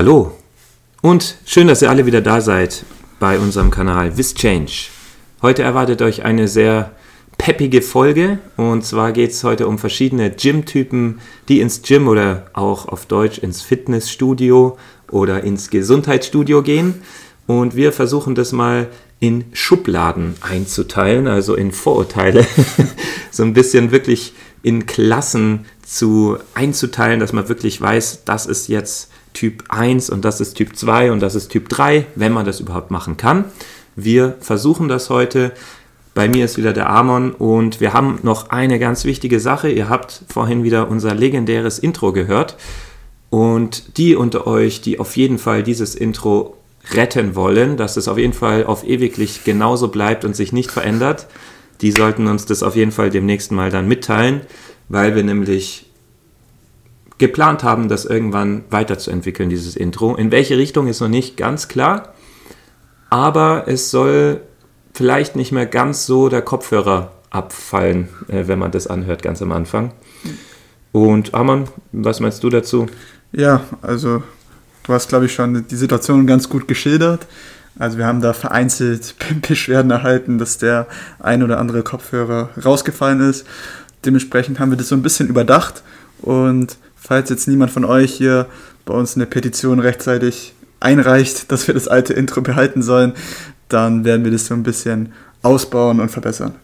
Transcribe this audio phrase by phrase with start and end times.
[0.00, 0.32] Hallo.
[1.02, 2.86] Und schön, dass ihr alle wieder da seid
[3.18, 4.88] bei unserem Kanal Vis Change.
[5.42, 6.92] Heute erwartet euch eine sehr
[7.36, 8.38] peppige Folge.
[8.56, 13.36] Und zwar geht es heute um verschiedene Gym-Typen, die ins Gym oder auch auf Deutsch
[13.40, 14.78] ins Fitnessstudio
[15.10, 17.02] oder ins Gesundheitsstudio gehen.
[17.46, 22.46] Und wir versuchen das mal in Schubladen einzuteilen, also in Vorurteile,
[23.30, 29.10] so ein bisschen wirklich in Klassen zu einzuteilen, dass man wirklich weiß, das ist jetzt
[29.32, 32.60] Typ 1 und das ist Typ 2 und das ist Typ 3, wenn man das
[32.60, 33.44] überhaupt machen kann.
[33.96, 35.52] Wir versuchen das heute.
[36.14, 39.70] Bei mir ist wieder der Amon und wir haben noch eine ganz wichtige Sache.
[39.70, 42.56] Ihr habt vorhin wieder unser legendäres Intro gehört.
[43.30, 46.56] Und die unter euch, die auf jeden Fall dieses Intro
[46.92, 51.28] retten wollen, dass es auf jeden Fall auf ewiglich genauso bleibt und sich nicht verändert,
[51.80, 54.40] die sollten uns das auf jeden Fall demnächst mal dann mitteilen,
[54.88, 55.89] weil wir nämlich
[57.20, 60.16] geplant haben, das irgendwann weiterzuentwickeln, dieses Intro.
[60.16, 62.14] In welche Richtung ist noch nicht ganz klar,
[63.10, 64.40] aber es soll
[64.92, 69.52] vielleicht nicht mehr ganz so der Kopfhörer abfallen, äh, wenn man das anhört, ganz am
[69.52, 69.92] Anfang.
[70.90, 72.86] Und Arman, was meinst du dazu?
[73.30, 74.24] Ja, also
[74.84, 77.26] du hast, glaube ich, schon die Situation ganz gut geschildert.
[77.78, 79.14] Also wir haben da vereinzelt
[79.48, 80.86] Beschwerden erhalten, dass der
[81.20, 83.46] ein oder andere Kopfhörer rausgefallen ist.
[84.04, 85.82] Dementsprechend haben wir das so ein bisschen überdacht
[86.22, 86.76] und
[87.10, 88.46] falls jetzt niemand von euch hier
[88.84, 93.14] bei uns eine Petition rechtzeitig einreicht, dass wir das alte Intro behalten sollen,
[93.68, 96.54] dann werden wir das so ein bisschen ausbauen und verbessern.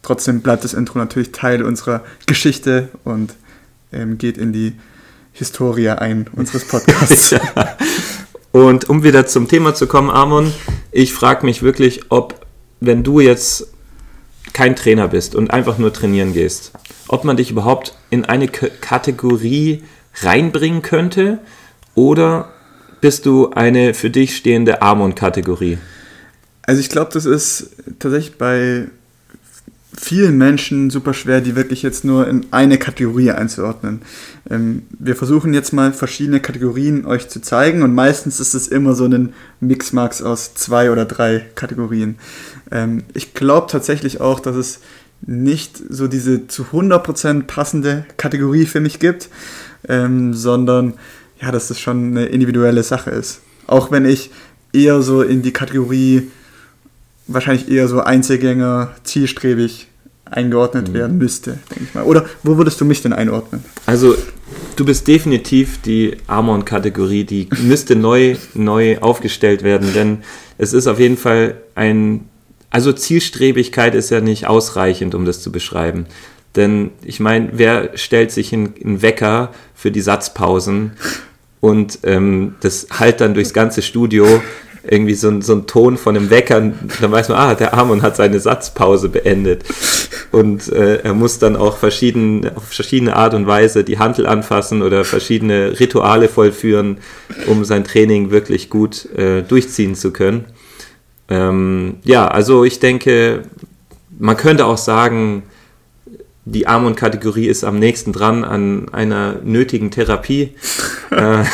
[0.00, 3.34] Trotzdem bleibt das Intro natürlich Teil unserer Geschichte und
[3.92, 4.72] ähm, geht in die
[5.32, 7.30] Historie ein unseres Podcasts.
[7.30, 7.40] ja.
[8.50, 10.54] Und um wieder zum Thema zu kommen, Amon,
[10.90, 12.46] ich frage mich wirklich, ob,
[12.80, 13.71] wenn du jetzt
[14.52, 16.72] kein Trainer bist und einfach nur trainieren gehst,
[17.08, 19.84] ob man dich überhaupt in eine K Kategorie
[20.22, 21.38] reinbringen könnte
[21.94, 22.50] oder
[23.00, 25.78] bist du eine für dich stehende Amon-Kategorie?
[26.62, 28.88] Also ich glaube, das ist tatsächlich bei
[29.94, 34.02] vielen Menschen super schwer, die wirklich jetzt nur in eine Kategorie einzuordnen.
[34.50, 38.94] Ähm, wir versuchen jetzt mal verschiedene Kategorien euch zu zeigen und meistens ist es immer
[38.94, 42.16] so ein Mixmax aus zwei oder drei Kategorien.
[42.70, 44.80] Ähm, ich glaube tatsächlich auch, dass es
[45.24, 49.28] nicht so diese zu 100% passende Kategorie für mich gibt,
[49.88, 50.94] ähm, sondern
[51.40, 53.40] ja, dass das schon eine individuelle Sache ist.
[53.66, 54.30] Auch wenn ich
[54.72, 56.30] eher so in die Kategorie
[57.34, 59.88] wahrscheinlich eher so Einzelgänger, zielstrebig
[60.24, 60.94] eingeordnet mhm.
[60.94, 62.04] werden müsste, denke ich mal.
[62.04, 63.62] Oder wo würdest du mich denn einordnen?
[63.86, 64.14] Also,
[64.76, 70.18] du bist definitiv die Amon-Kategorie, die müsste neu, neu aufgestellt werden, denn
[70.58, 72.28] es ist auf jeden Fall ein.
[72.70, 76.06] Also, Zielstrebigkeit ist ja nicht ausreichend, um das zu beschreiben.
[76.56, 80.92] Denn ich meine, wer stellt sich einen Wecker für die Satzpausen
[81.60, 84.42] und ähm, das halt dann durchs ganze Studio
[84.84, 88.16] irgendwie so, so ein Ton von einem Wecker, dann weiß man, ah, der Amon hat
[88.16, 89.64] seine Satzpause beendet.
[90.32, 94.82] Und äh, er muss dann auch verschieden, auf verschiedene Art und Weise die Handel anfassen
[94.82, 96.98] oder verschiedene Rituale vollführen,
[97.46, 100.46] um sein Training wirklich gut äh, durchziehen zu können.
[101.28, 103.42] Ähm, ja, also ich denke,
[104.18, 105.44] man könnte auch sagen,
[106.44, 110.54] die Amon-Kategorie ist am nächsten dran an einer nötigen Therapie.
[111.10, 111.44] Äh,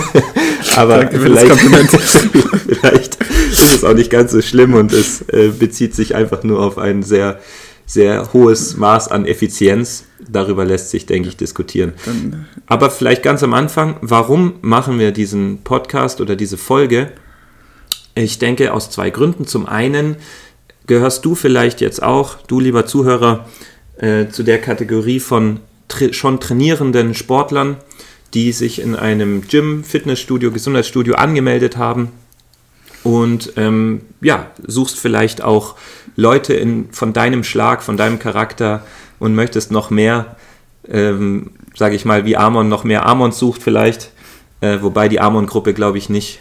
[0.76, 1.52] aber Danke vielleicht,
[2.80, 3.14] vielleicht
[3.52, 6.78] ist es auch nicht ganz so schlimm und es äh, bezieht sich einfach nur auf
[6.78, 7.38] ein sehr,
[7.86, 10.06] sehr hohes Maß an Effizienz.
[10.28, 11.92] Darüber lässt sich, denke ich, diskutieren.
[12.66, 17.12] Aber vielleicht ganz am Anfang, warum machen wir diesen Podcast oder diese Folge?
[18.16, 19.46] Ich denke aus zwei Gründen.
[19.46, 20.16] Zum einen
[20.88, 23.46] gehörst du vielleicht jetzt auch, du lieber Zuhörer,
[23.98, 27.76] äh, zu der Kategorie von tra schon trainierenden Sportlern,
[28.34, 32.12] die sich in einem Gym, Fitnessstudio, Gesundheitsstudio angemeldet haben
[33.02, 35.76] und ähm, ja, suchst vielleicht auch
[36.16, 38.84] Leute in, von deinem Schlag, von deinem Charakter
[39.18, 40.36] und möchtest noch mehr,
[40.88, 44.10] ähm, sage ich mal, wie Amon noch mehr Amons sucht vielleicht,
[44.60, 46.40] äh, wobei die Amon-Gruppe, glaube ich, nicht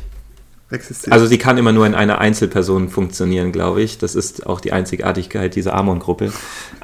[0.71, 1.13] existiert.
[1.13, 3.97] Also sie kann immer nur in einer Einzelperson funktionieren, glaube ich.
[3.97, 6.33] Das ist auch die Einzigartigkeit dieser Amon-Gruppe.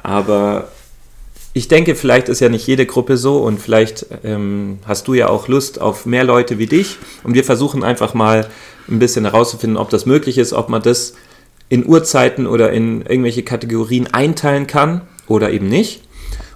[0.02, 0.68] Aber
[1.56, 5.28] ich denke, vielleicht ist ja nicht jede Gruppe so und vielleicht ähm, hast du ja
[5.28, 6.96] auch Lust auf mehr Leute wie dich.
[7.22, 8.48] Und wir versuchen einfach mal
[8.88, 11.14] ein bisschen herauszufinden, ob das möglich ist, ob man das
[11.68, 16.02] in Uhrzeiten oder in irgendwelche Kategorien einteilen kann oder eben nicht.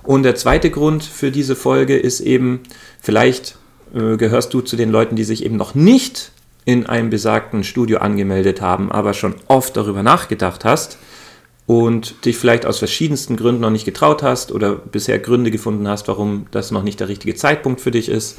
[0.03, 2.61] Und der zweite Grund für diese Folge ist eben,
[3.01, 3.57] vielleicht
[3.95, 6.33] äh, gehörst du zu den Leuten, die sich eben noch nicht
[6.65, 10.99] in einem besagten Studio angemeldet haben, aber schon oft darüber nachgedacht hast
[11.69, 16.09] und dich vielleicht aus verschiedensten Gründen noch nicht getraut hast oder bisher Gründe gefunden hast,
[16.09, 18.39] warum das noch nicht der richtige Zeitpunkt für dich ist.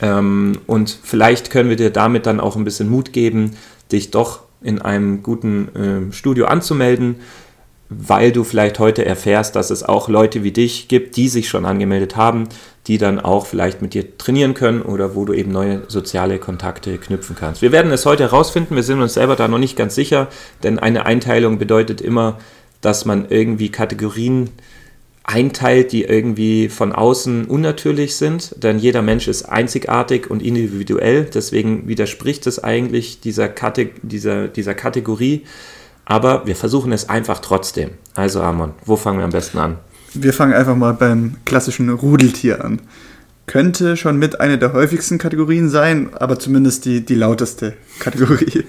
[0.00, 3.56] Ähm, und vielleicht können wir dir damit dann auch ein bisschen Mut geben,
[3.90, 7.16] dich doch in einem guten äh, Studio anzumelden,
[7.88, 11.66] weil du vielleicht heute erfährst, dass es auch Leute wie dich gibt, die sich schon
[11.66, 12.48] angemeldet haben,
[12.86, 16.98] die dann auch vielleicht mit dir trainieren können oder wo du eben neue soziale Kontakte
[16.98, 17.62] knüpfen kannst.
[17.62, 20.28] Wir werden es heute herausfinden, wir sind uns selber da noch nicht ganz sicher,
[20.62, 22.38] denn eine Einteilung bedeutet immer,
[22.80, 24.50] dass man irgendwie Kategorien
[25.22, 31.86] einteilt, die irgendwie von außen unnatürlich sind, denn jeder Mensch ist einzigartig und individuell, deswegen
[31.86, 35.44] widerspricht es eigentlich dieser, Kate dieser, dieser Kategorie,
[36.04, 37.90] aber wir versuchen es einfach trotzdem.
[38.14, 39.78] Also Amon, wo fangen wir am besten an?
[40.14, 42.80] Wir fangen einfach mal beim klassischen Rudeltier an.
[43.50, 48.62] Könnte schon mit einer der häufigsten Kategorien sein, aber zumindest die, die lauteste Kategorie.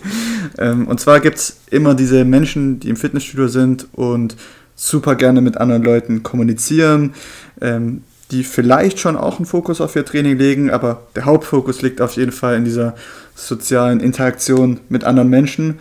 [0.58, 4.36] Ähm, und zwar gibt es immer diese Menschen, die im Fitnessstudio sind und
[4.76, 7.14] super gerne mit anderen Leuten kommunizieren,
[7.62, 8.02] ähm,
[8.32, 12.14] die vielleicht schon auch einen Fokus auf ihr Training legen, aber der Hauptfokus liegt auf
[12.14, 12.96] jeden Fall in dieser
[13.36, 15.78] sozialen Interaktion mit anderen Menschen.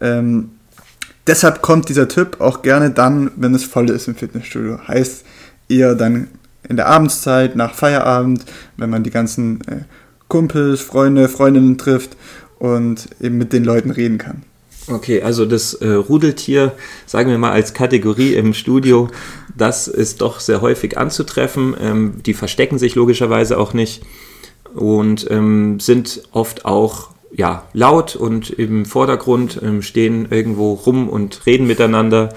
[0.00, 0.50] Ähm,
[1.26, 4.78] deshalb kommt dieser Tipp auch gerne dann, wenn es voll ist im Fitnessstudio.
[4.86, 5.24] Heißt
[5.68, 6.28] eher dann
[6.68, 8.44] in der Abendszeit, nach Feierabend,
[8.76, 9.84] wenn man die ganzen äh,
[10.28, 12.16] Kumpels, Freunde, Freundinnen trifft
[12.58, 14.42] und eben mit den Leuten reden kann.
[14.86, 16.72] Okay, also das äh, Rudeltier,
[17.06, 19.08] sagen wir mal als Kategorie im Studio,
[19.56, 21.74] das ist doch sehr häufig anzutreffen.
[21.80, 24.02] Ähm, die verstecken sich logischerweise auch nicht
[24.74, 31.46] und ähm, sind oft auch ja, laut und im Vordergrund ähm, stehen irgendwo rum und
[31.46, 32.28] reden miteinander,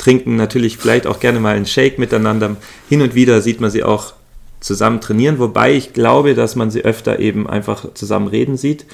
[0.00, 2.56] trinken natürlich vielleicht auch gerne mal einen Shake miteinander.
[2.88, 4.14] Hin und wieder sieht man sie auch
[4.58, 8.86] zusammen trainieren, wobei ich glaube, dass man sie öfter eben einfach zusammen reden sieht.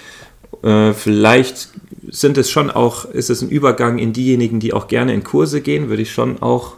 [0.62, 1.68] Äh, vielleicht
[2.08, 5.60] sind es schon auch, ist es ein Übergang in diejenigen, die auch gerne in Kurse
[5.60, 6.74] gehen, würde ich schon auch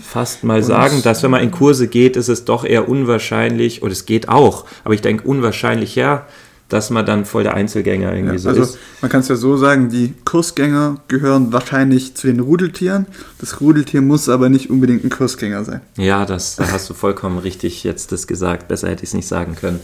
[0.00, 3.92] fast mal sagen, dass wenn man in Kurse geht, ist es doch eher unwahrscheinlich, und
[3.92, 6.26] es geht auch, aber ich denke unwahrscheinlich ja,
[6.68, 8.78] dass man dann voll der Einzelgänger irgendwie ja, so also ist.
[9.00, 13.06] Man kann es ja so sagen, die Kursgänger gehören wahrscheinlich zu den Rudeltieren.
[13.38, 15.80] Das Rudeltier muss aber nicht unbedingt ein Kursgänger sein.
[15.96, 18.68] Ja, das, da hast du vollkommen richtig jetzt das gesagt.
[18.68, 19.80] Besser hätte ich es nicht sagen können.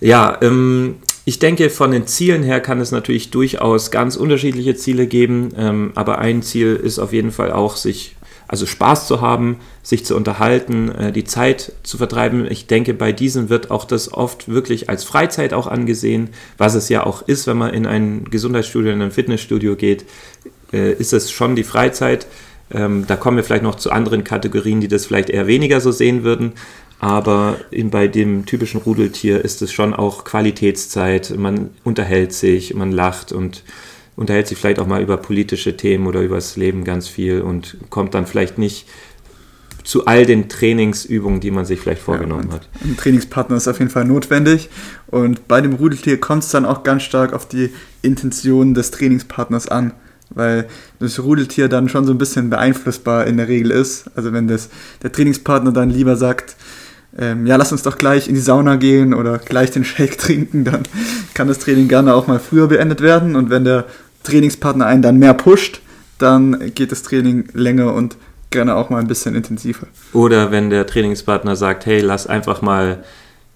[0.00, 5.06] Ja, ähm, ich denke, von den Zielen her kann es natürlich durchaus ganz unterschiedliche Ziele
[5.06, 8.14] geben, ähm, aber ein Ziel ist auf jeden Fall auch, sich
[8.48, 12.50] also Spaß zu haben, sich zu unterhalten, äh, die Zeit zu vertreiben.
[12.50, 16.88] Ich denke, bei diesen wird auch das oft wirklich als Freizeit auch angesehen, was es
[16.88, 20.04] ja auch ist, wenn man in ein Gesundheitsstudio, in ein Fitnessstudio geht,
[20.72, 22.26] äh, ist es schon die Freizeit.
[22.70, 25.92] Ähm, da kommen wir vielleicht noch zu anderen Kategorien, die das vielleicht eher weniger so
[25.92, 26.52] sehen würden.
[27.00, 31.36] Aber in, bei dem typischen Rudeltier ist es schon auch Qualitätszeit.
[31.36, 33.62] Man unterhält sich, man lacht und
[34.16, 37.76] unterhält sich vielleicht auch mal über politische Themen oder über das Leben ganz viel und
[37.90, 38.86] kommt dann vielleicht nicht
[39.82, 42.68] zu all den Trainingsübungen, die man sich vielleicht vorgenommen ja, hat.
[42.82, 44.70] Ein Trainingspartner ist auf jeden Fall notwendig
[45.08, 47.70] und bei dem Rudeltier kommt es dann auch ganz stark auf die
[48.00, 49.92] Intention des Trainingspartners an,
[50.30, 50.66] weil
[51.00, 54.10] das Rudeltier dann schon so ein bisschen beeinflussbar in der Regel ist.
[54.14, 54.70] Also wenn das,
[55.02, 56.56] der Trainingspartner dann lieber sagt,
[57.16, 60.64] ähm, ja, lass uns doch gleich in die Sauna gehen oder gleich den Shake trinken,
[60.64, 60.82] dann
[61.34, 63.36] kann das Training gerne auch mal früher beendet werden.
[63.36, 63.86] Und wenn der
[64.24, 65.80] Trainingspartner einen dann mehr pusht,
[66.18, 68.16] dann geht das Training länger und
[68.50, 69.86] gerne auch mal ein bisschen intensiver.
[70.12, 73.04] Oder wenn der Trainingspartner sagt, hey, lass einfach mal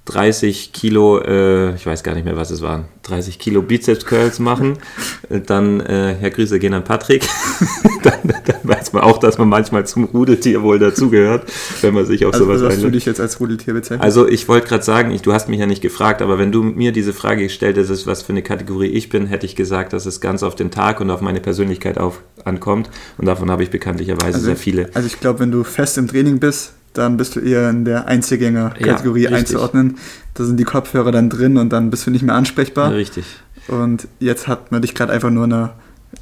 [0.09, 4.39] 30 Kilo, äh, ich weiß gar nicht mehr, was es waren, 30 Kilo Bizeps Curls
[4.39, 4.79] machen,
[5.47, 7.29] dann, äh, Herr Grüße gehen an Patrick,
[8.03, 11.51] dann, dann, weiß man auch, dass man manchmal zum Rudeltier wohl dazugehört,
[11.83, 12.85] wenn man sich auf also, sowas einlässt.
[12.85, 14.03] du dich jetzt als Rudeltier bezeichnen?
[14.03, 16.63] Also ich wollte gerade sagen, ich, du hast mich ja nicht gefragt, aber wenn du
[16.63, 20.07] mir diese Frage gestellt hättest, was für eine Kategorie ich bin, hätte ich gesagt, dass
[20.07, 22.89] es ganz auf den Tag und auf meine Persönlichkeit auf, ankommt
[23.19, 24.89] und davon habe ich bekanntlicherweise also, sehr viele.
[24.95, 28.07] Also ich glaube, wenn du fest im Training bist, dann bist du eher in der
[28.07, 29.99] Einzelgänger-Kategorie ja, einzuordnen.
[30.35, 32.93] Da sind die Kopfhörer dann drin und dann bist du nicht mehr ansprechbar.
[32.93, 33.25] richtig.
[33.69, 35.75] Und jetzt hat man dich gerade einfach nur in einer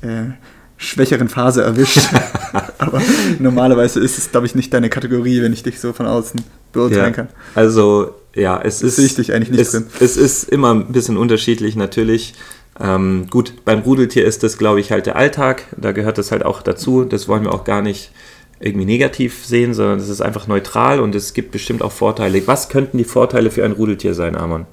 [0.03, 0.33] äh,
[0.77, 2.01] schwächeren Phase erwischt.
[2.79, 3.01] Aber
[3.39, 6.41] normalerweise ist es, glaube ich, nicht deine Kategorie, wenn ich dich so von außen
[6.73, 7.29] beurteilen ja, kann.
[7.55, 8.97] Also, ja, es das ist.
[8.97, 9.87] Sehe ich dich eigentlich nicht es, drin.
[10.01, 12.35] Es ist immer ein bisschen unterschiedlich, natürlich.
[12.79, 15.65] Ähm, gut, beim Rudeltier ist das, glaube ich, halt der Alltag.
[15.77, 17.05] Da gehört das halt auch dazu.
[17.05, 18.11] Das wollen wir auch gar nicht
[18.59, 22.47] irgendwie negativ sehen, sondern es ist einfach neutral und es gibt bestimmt auch Vorteile.
[22.47, 24.67] Was könnten die Vorteile für ein Rudeltier sein, Amon?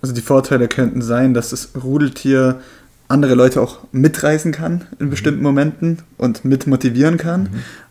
[0.00, 2.60] Also die Vorteile könnten sein, dass das Rudeltier
[3.08, 5.10] andere Leute auch mitreißen kann in mhm.
[5.10, 7.48] bestimmten Momenten und mit motivieren kann, mhm.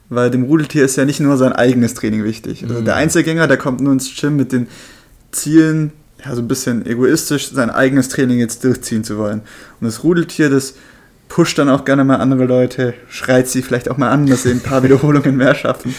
[0.10, 2.64] weil dem Rudeltier ist ja nicht nur sein eigenes Training wichtig.
[2.64, 2.86] Also mhm.
[2.86, 4.68] der Einzelgänger, der kommt nur ins Gym mit den
[5.32, 5.92] Zielen,
[6.26, 9.42] ja, so ein bisschen egoistisch, sein eigenes Training jetzt durchziehen zu wollen.
[9.80, 10.74] Und das Rudeltier, das
[11.32, 14.52] pusht dann auch gerne mal andere Leute, schreit sie vielleicht auch mal an, dass sie
[14.52, 15.96] ein paar Wiederholungen mehr schaffen.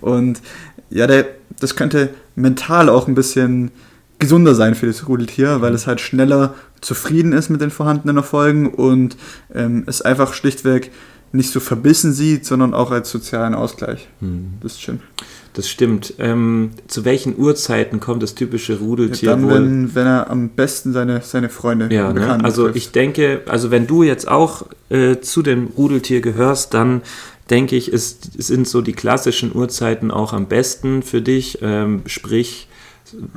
[0.00, 0.40] Und
[0.90, 1.26] ja, der,
[1.60, 3.70] das könnte mental auch ein bisschen
[4.18, 8.74] gesunder sein für das Rudeltier, weil es halt schneller zufrieden ist mit den vorhandenen Erfolgen
[8.74, 9.16] und
[9.54, 10.90] ähm, es einfach schlichtweg
[11.32, 14.08] nicht so verbissen sieht, sondern auch als sozialen Ausgleich.
[14.20, 14.54] Hm.
[14.60, 15.00] Das ist schön.
[15.54, 16.14] Das stimmt.
[16.18, 19.54] Ähm, zu welchen Uhrzeiten kommt das typische Rudeltier ja, dann, wohl?
[19.54, 22.42] Wenn, wenn er am besten seine, seine Freunde ja, ne?
[22.42, 22.76] Also trifft.
[22.76, 27.02] ich denke, also wenn du jetzt auch äh, zu dem Rudeltier gehörst, dann
[27.50, 31.58] denke ich, ist, sind so die klassischen Uhrzeiten auch am besten für dich.
[31.60, 32.68] Ähm, sprich,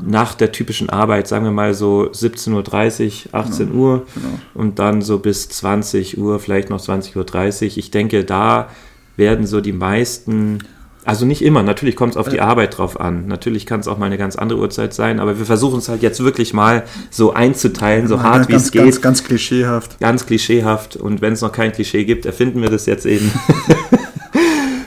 [0.01, 4.39] nach der typischen Arbeit, sagen wir mal so 17.30 Uhr, 18 genau, Uhr genau.
[4.53, 7.15] und dann so bis 20 Uhr, vielleicht noch 20.30
[7.65, 7.77] Uhr.
[7.77, 8.69] Ich denke, da
[9.17, 10.59] werden so die meisten,
[11.03, 13.27] also nicht immer, natürlich kommt es auf die Arbeit drauf an.
[13.27, 16.01] Natürlich kann es auch mal eine ganz andere Uhrzeit sein, aber wir versuchen es halt
[16.01, 18.81] jetzt wirklich mal so einzuteilen, so ja, hart wie es geht.
[18.81, 19.99] Ganz, ganz klischeehaft.
[19.99, 23.31] Ganz klischeehaft und wenn es noch kein Klischee gibt, erfinden wir das jetzt eben.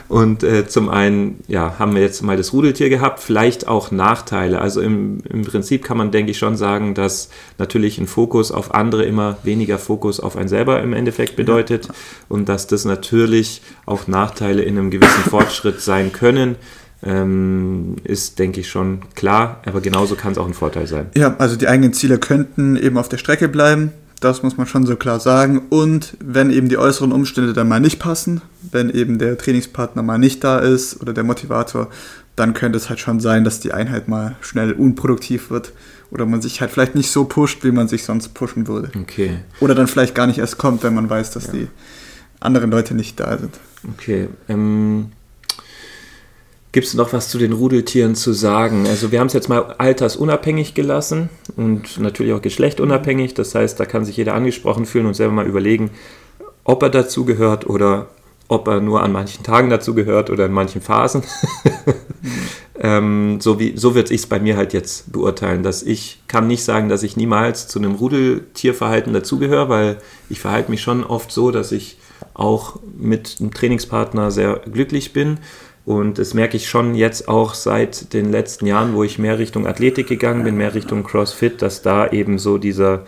[0.09, 4.59] Und äh, zum einen ja, haben wir jetzt mal das Rudeltier gehabt, vielleicht auch Nachteile.
[4.59, 8.73] Also im, im Prinzip kann man, denke ich, schon sagen, dass natürlich ein Fokus auf
[8.73, 11.93] andere immer weniger Fokus auf einen selber im Endeffekt bedeutet ja.
[12.27, 16.55] und dass das natürlich auch Nachteile in einem gewissen Fortschritt sein können.
[17.01, 21.11] Ähm, ist, denke ich, schon klar, aber genauso kann es auch ein Vorteil sein.
[21.15, 24.85] Ja, also die eigenen Ziele könnten eben auf der Strecke bleiben, das muss man schon
[24.85, 25.63] so klar sagen.
[25.69, 30.17] Und wenn eben die äußeren Umstände dann mal nicht passen, wenn eben der Trainingspartner mal
[30.17, 31.89] nicht da ist oder der Motivator,
[32.35, 35.73] dann könnte es halt schon sein, dass die Einheit mal schnell unproduktiv wird
[36.11, 38.91] oder man sich halt vielleicht nicht so pusht, wie man sich sonst pushen würde.
[38.99, 39.39] Okay.
[39.59, 41.53] Oder dann vielleicht gar nicht erst kommt, wenn man weiß, dass ja.
[41.53, 41.67] die
[42.39, 43.59] anderen Leute nicht da sind.
[43.93, 44.29] Okay.
[44.47, 45.11] Ähm,
[46.71, 48.85] Gibt es noch was zu den Rudeltieren zu sagen?
[48.87, 53.33] Also wir haben es jetzt mal altersunabhängig gelassen und natürlich auch geschlechtunabhängig.
[53.33, 55.89] Das heißt, da kann sich jeder angesprochen fühlen und selber mal überlegen,
[56.63, 58.07] ob er dazu gehört oder
[58.49, 61.23] ob er nur an manchen Tagen dazu gehört oder in manchen Phasen.
[62.79, 66.63] ähm, so so wird ich es bei mir halt jetzt beurteilen, dass ich kann nicht
[66.63, 69.97] sagen, dass ich niemals zu einem Rudeltierverhalten dazugehöre, weil
[70.29, 71.97] ich verhalte mich schon oft so, dass ich
[72.35, 75.39] auch mit einem Trainingspartner sehr glücklich bin
[75.85, 79.65] und das merke ich schon jetzt auch seit den letzten Jahren, wo ich mehr Richtung
[79.65, 83.05] Athletik gegangen bin, mehr Richtung CrossFit, dass da eben so dieser,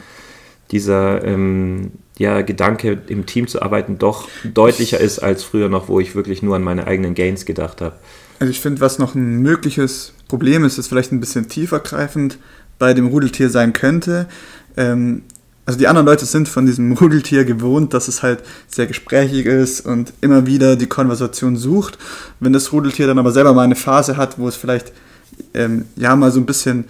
[0.71, 5.99] dieser ähm, ja, Gedanke, im Team zu arbeiten, doch deutlicher ist als früher noch, wo
[5.99, 7.95] ich wirklich nur an meine eigenen Gains gedacht habe.
[8.39, 12.39] Also ich finde, was noch ein mögliches Problem ist, das vielleicht ein bisschen tiefergreifend
[12.79, 14.27] bei dem Rudeltier sein könnte,
[14.77, 15.23] ähm,
[15.71, 19.85] also die anderen Leute sind von diesem Rudeltier gewohnt, dass es halt sehr gesprächig ist
[19.85, 21.97] und immer wieder die Konversation sucht.
[22.41, 24.91] Wenn das Rudeltier dann aber selber mal eine Phase hat, wo es vielleicht
[25.53, 26.85] ähm, ja mal so ein bisschen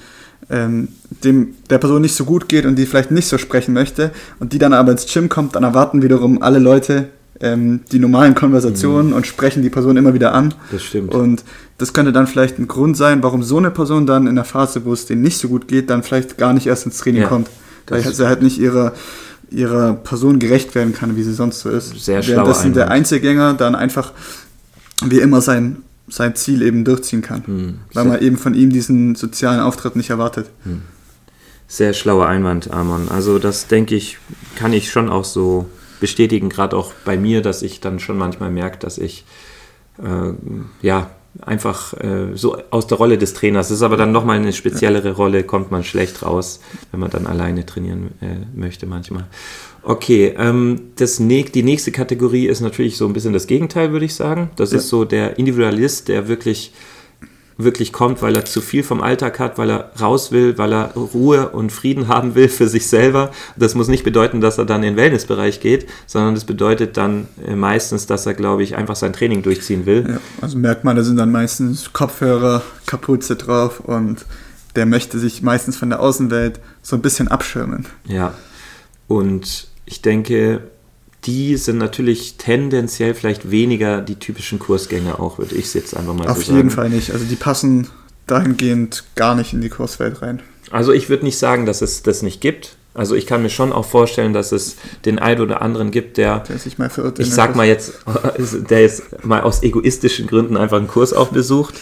[0.50, 0.88] ähm,
[1.23, 4.09] dem der Person nicht so gut geht und die vielleicht nicht so sprechen möchte
[4.39, 7.09] und die dann aber ins Gym kommt, dann erwarten wiederum alle Leute
[7.39, 9.15] ähm, die normalen Konversationen mhm.
[9.15, 10.55] und sprechen die Person immer wieder an.
[10.71, 11.13] Das stimmt.
[11.13, 11.43] Und
[11.77, 14.85] das könnte dann vielleicht ein Grund sein, warum so eine Person dann in der Phase,
[14.85, 17.27] wo es denen nicht so gut geht, dann vielleicht gar nicht erst ins Training ja.
[17.27, 17.47] kommt
[17.88, 18.93] weil sie halt nicht ihrer,
[19.50, 22.00] ihrer Person gerecht werden kann, wie sie sonst so ist.
[22.03, 22.38] Sehr schlau.
[22.38, 24.13] Währenddessen der Einzelgänger dann einfach
[25.03, 27.79] wie immer sein, sein Ziel eben durchziehen kann, hm.
[27.93, 30.50] weil man eben von ihm diesen sozialen Auftritt nicht erwartet.
[30.63, 30.81] Hm.
[31.67, 33.07] Sehr schlauer Einwand, Amon.
[33.09, 34.17] Also das denke ich,
[34.55, 35.67] kann ich schon auch so
[36.01, 39.23] bestätigen, gerade auch bei mir, dass ich dann schon manchmal merke, dass ich
[40.00, 40.33] äh,
[40.81, 41.09] ja
[41.39, 43.69] einfach äh, so aus der Rolle des Trainers.
[43.69, 46.59] Das ist aber dann nochmal eine speziellere Rolle, kommt man schlecht raus,
[46.91, 49.25] wenn man dann alleine trainieren äh, möchte manchmal.
[49.83, 54.13] Okay, ähm, das, die nächste Kategorie ist natürlich so ein bisschen das Gegenteil, würde ich
[54.13, 54.51] sagen.
[54.55, 54.77] Das ja.
[54.77, 56.73] ist so der Individualist, der wirklich
[57.63, 60.94] wirklich kommt, weil er zu viel vom Alltag hat, weil er raus will, weil er
[60.94, 63.32] Ruhe und Frieden haben will für sich selber.
[63.56, 67.27] Das muss nicht bedeuten, dass er dann in den Wellnessbereich geht, sondern das bedeutet dann
[67.46, 70.06] äh, meistens, dass er, glaube ich, einfach sein Training durchziehen will.
[70.08, 74.25] Ja, also Merkmale sind dann meistens Kopfhörer, Kapuze drauf und
[74.75, 77.86] der möchte sich meistens von der Außenwelt so ein bisschen abschirmen.
[78.08, 78.34] Ja,
[79.08, 80.62] und ich denke,
[81.25, 86.28] die sind natürlich tendenziell vielleicht weniger die typischen Kursgänger auch, würde ich jetzt einfach mal
[86.28, 86.51] Auf so sagen.
[86.51, 87.12] Auf jeden Fall nicht.
[87.12, 87.88] Also die passen
[88.28, 90.42] dahingehend gar nicht in die Kurswelt rein.
[90.72, 92.75] Also ich würde nicht sagen, dass es das nicht gibt.
[92.94, 94.75] Also ich kann mir schon auch vorstellen, dass es
[95.06, 97.20] den einen oder anderen gibt, der, der sich mal verirrt.
[97.20, 97.94] Ich sag mal jetzt,
[98.70, 101.75] der jetzt mal aus egoistischen Gründen einfach einen Kurs auch besucht,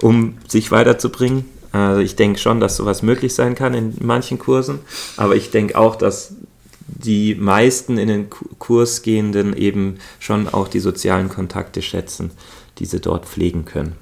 [0.00, 1.44] um sich weiterzubringen.
[1.70, 4.80] Also ich denke schon, dass sowas möglich sein kann in manchen Kursen,
[5.16, 6.32] aber ich denke auch, dass
[6.88, 12.30] die meisten in den Kurs gehenden eben schon auch die sozialen Kontakte schätzen,
[12.78, 13.92] die sie dort pflegen können.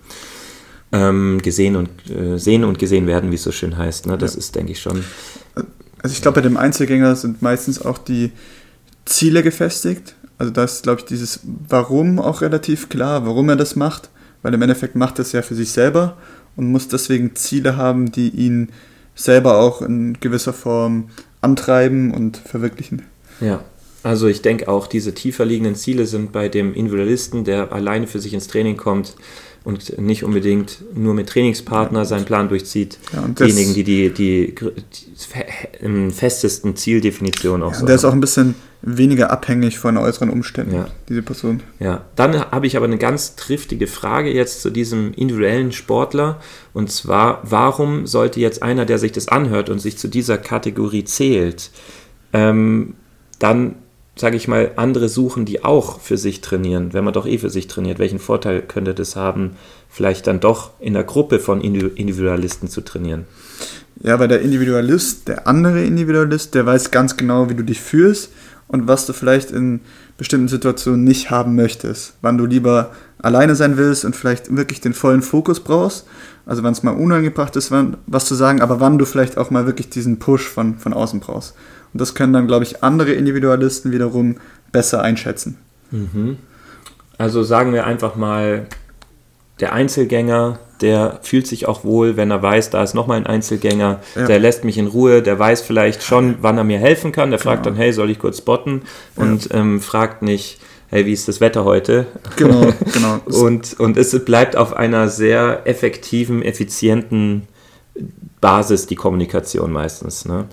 [0.92, 4.06] Ähm, gesehen und äh, sehen und gesehen werden, wie es so schön heißt.
[4.06, 4.16] Ne?
[4.16, 4.38] Das ja.
[4.38, 5.04] ist, denke ich, schon.
[6.00, 8.30] Also ich glaube, bei dem Einzelgänger sind meistens auch die
[9.04, 10.14] Ziele gefestigt.
[10.38, 14.10] Also da ist, glaube ich, dieses Warum auch relativ klar, warum er das macht,
[14.42, 16.16] weil im Endeffekt macht er es ja für sich selber
[16.54, 18.70] und muss deswegen Ziele haben, die ihn
[19.14, 21.08] selber auch in gewisser Form
[21.40, 23.02] antreiben und verwirklichen.
[23.40, 23.62] Ja,
[24.02, 28.20] also ich denke auch, diese tiefer liegenden Ziele sind bei dem Individualisten, der alleine für
[28.20, 29.16] sich ins Training kommt
[29.64, 36.10] und nicht unbedingt nur mit Trainingspartner seinen Plan durchzieht, ja, diejenigen, die die, die, die
[36.12, 37.98] festesten Zieldefinitionen auch ja, so Der haben.
[37.98, 38.54] ist auch ein bisschen
[38.86, 40.86] weniger abhängig von äußeren Umständen, ja.
[41.08, 41.60] diese Person.
[41.80, 46.40] Ja, dann habe ich aber eine ganz triftige Frage jetzt zu diesem individuellen Sportler.
[46.72, 51.02] Und zwar, warum sollte jetzt einer, der sich das anhört und sich zu dieser Kategorie
[51.02, 51.70] zählt,
[52.32, 52.94] ähm,
[53.40, 53.74] dann
[54.18, 57.50] sage ich mal, andere suchen, die auch für sich trainieren, wenn man doch eh für
[57.50, 59.56] sich trainiert, welchen Vorteil könnte das haben,
[59.90, 63.26] vielleicht dann doch in der Gruppe von Individualisten zu trainieren?
[64.02, 68.30] Ja, weil der Individualist, der andere Individualist, der weiß ganz genau, wie du dich fühlst
[68.68, 69.80] und was du vielleicht in
[70.18, 72.14] bestimmten Situationen nicht haben möchtest.
[72.22, 76.06] Wann du lieber alleine sein willst und vielleicht wirklich den vollen Fokus brauchst.
[76.46, 77.72] Also wenn es mal unangebracht ist,
[78.06, 81.20] was zu sagen, aber wann du vielleicht auch mal wirklich diesen Push von, von außen
[81.20, 81.54] brauchst.
[81.92, 84.36] Und das können dann, glaube ich, andere Individualisten wiederum
[84.72, 85.58] besser einschätzen.
[85.90, 86.38] Mhm.
[87.18, 88.66] Also sagen wir einfach mal,
[89.60, 94.00] der Einzelgänger, der fühlt sich auch wohl, wenn er weiß, da ist nochmal ein Einzelgänger,
[94.14, 94.26] ja.
[94.26, 97.38] der lässt mich in Ruhe, der weiß vielleicht schon, wann er mir helfen kann, der
[97.38, 97.74] fragt genau.
[97.74, 98.82] dann, hey, soll ich kurz spotten?
[99.14, 99.60] Und ja.
[99.60, 102.06] ähm, fragt nicht, hey, wie ist das Wetter heute?
[102.36, 103.20] Genau, genau.
[103.24, 107.48] und, und es bleibt auf einer sehr effektiven, effizienten
[108.40, 110.24] Basis die Kommunikation meistens.
[110.24, 110.46] Ne?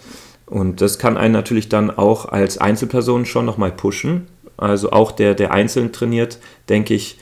[0.46, 4.28] Und das kann einen natürlich dann auch als Einzelperson schon nochmal pushen.
[4.56, 6.40] Also auch der, der einzeln trainiert,
[6.70, 7.18] denke ich,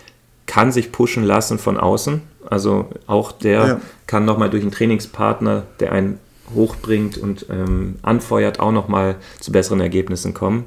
[0.46, 2.22] kann sich pushen lassen von außen.
[2.50, 3.82] Also auch der ja.
[4.08, 6.20] kann nochmal durch einen Trainingspartner, der einen
[6.54, 10.66] hochbringt und ähm, anfeuert, auch nochmal zu besseren Ergebnissen kommen.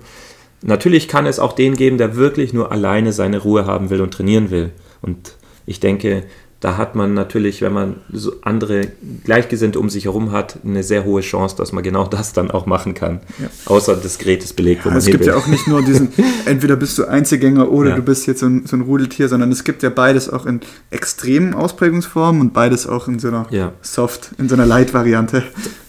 [0.63, 4.15] Natürlich kann es auch den geben, der wirklich nur alleine seine Ruhe haben will und
[4.15, 4.71] trainieren will.
[5.03, 5.35] Und
[5.67, 6.25] ich denke,
[6.65, 8.89] da hat man natürlich, wenn man so andere
[9.23, 12.65] Gleichgesinnte um sich herum hat, eine sehr hohe Chance, dass man genau das dann auch
[12.65, 13.21] machen kann.
[13.39, 13.49] Ja.
[13.67, 15.27] Außer das Gerät ist belegt, wo ja, man Es gibt will.
[15.27, 16.09] ja auch nicht nur diesen,
[16.47, 17.97] entweder bist du Einzelgänger oder ja.
[17.97, 20.61] du bist jetzt so ein, so ein, Rudeltier, sondern es gibt ja beides auch in
[20.89, 23.47] extremen Ausprägungsformen und beides auch in so einer
[23.83, 25.43] Soft, in so einer Light-Variante.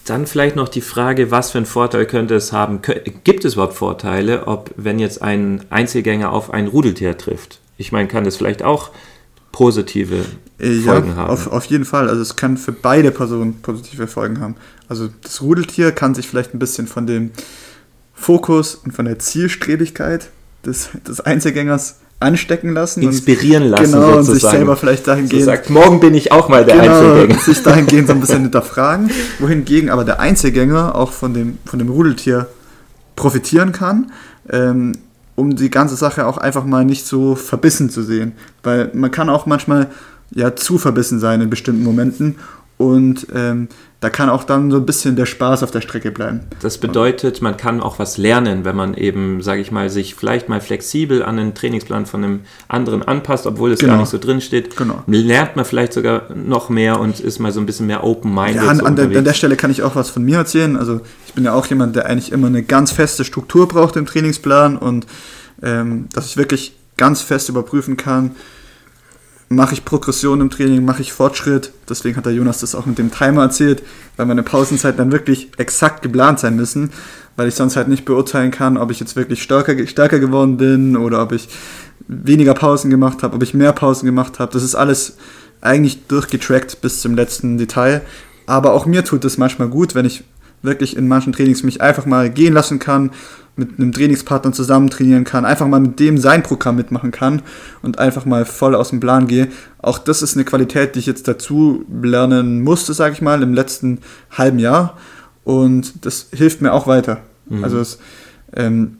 [0.03, 2.81] Dann vielleicht noch die Frage, was für einen Vorteil könnte es haben?
[3.23, 7.61] Gibt es überhaupt Vorteile, ob wenn jetzt ein Einzelgänger auf ein Rudeltier trifft?
[7.77, 8.91] Ich meine, kann das vielleicht auch
[9.55, 10.17] positive
[10.59, 11.29] äh, Folgen ja, haben.
[11.29, 12.09] Auf, auf jeden Fall.
[12.09, 14.55] Also es kann für beide Personen positive Folgen haben.
[14.89, 17.31] Also das Rudeltier kann sich vielleicht ein bisschen von dem
[18.13, 20.29] Fokus und von der Zielstrebigkeit
[20.65, 23.01] des, des Einzelgängers anstecken lassen.
[23.01, 23.93] Inspirieren lassen.
[23.93, 24.17] Genau, sozusagen.
[24.17, 25.39] und sich selber vielleicht dahingehend.
[25.39, 27.39] So sagt, morgen bin ich auch mal der genau, Einzelgänger.
[27.39, 29.09] sich dahingehend so ein bisschen hinterfragen.
[29.39, 32.47] Wohingegen aber der Einzelgänger auch von dem, von dem Rudeltier
[33.15, 34.11] profitieren kann.
[34.49, 34.97] Ähm,
[35.35, 38.33] um die ganze Sache auch einfach mal nicht so verbissen zu sehen.
[38.63, 39.89] Weil man kann auch manchmal
[40.31, 42.35] ja zu verbissen sein in bestimmten Momenten
[42.77, 43.69] und ähm,
[44.01, 46.41] da kann auch dann so ein bisschen der Spaß auf der Strecke bleiben.
[46.61, 50.49] Das bedeutet, man kann auch was lernen, wenn man eben, sage ich mal, sich vielleicht
[50.49, 53.93] mal flexibel an den Trainingsplan von einem anderen anpasst, obwohl es genau.
[53.93, 54.75] gar nicht so drin steht.
[54.75, 55.01] Genau.
[55.07, 58.61] Lernt man vielleicht sogar noch mehr und ist mal so ein bisschen mehr open-minded.
[58.61, 60.75] Ja, an, so an, der, an, der, Stelle kann ich auch was von mir erzählen.
[60.75, 64.05] Also ich bin ja auch jemand, der eigentlich immer eine ganz feste Struktur braucht im
[64.05, 65.07] Trainingsplan und
[65.63, 68.35] ähm, dass ich wirklich ganz fest überprüfen kann,
[69.55, 71.71] mache ich Progression im Training, mache ich Fortschritt.
[71.89, 73.83] Deswegen hat der Jonas das auch mit dem Timer erzählt,
[74.17, 76.91] weil meine Pausenzeiten dann wirklich exakt geplant sein müssen,
[77.35, 80.95] weil ich sonst halt nicht beurteilen kann, ob ich jetzt wirklich stärker, stärker geworden bin
[80.97, 81.49] oder ob ich
[82.07, 84.51] weniger Pausen gemacht habe, ob ich mehr Pausen gemacht habe.
[84.53, 85.17] Das ist alles
[85.61, 88.01] eigentlich durchgetrackt bis zum letzten Detail.
[88.45, 90.23] Aber auch mir tut es manchmal gut, wenn ich
[90.65, 93.11] wirklich in manchen Trainings mich einfach mal gehen lassen kann
[93.57, 97.41] mit einem Trainingspartner zusammen trainieren kann, einfach mal mit dem sein Programm mitmachen kann
[97.81, 99.47] und einfach mal voll aus dem Plan gehe.
[99.81, 103.53] Auch das ist eine Qualität, die ich jetzt dazu lernen musste, sage ich mal, im
[103.53, 103.99] letzten
[104.31, 104.97] halben Jahr.
[105.43, 107.19] Und das hilft mir auch weiter.
[107.47, 107.63] Mhm.
[107.63, 107.99] Also es
[108.53, 108.97] ähm,